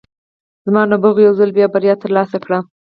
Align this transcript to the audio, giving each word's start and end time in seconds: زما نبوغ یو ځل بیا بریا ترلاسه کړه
زما 0.65 0.81
نبوغ 0.91 1.15
یو 1.21 1.33
ځل 1.39 1.49
بیا 1.57 1.67
بریا 1.73 1.95
ترلاسه 2.03 2.37
کړه 2.43 2.59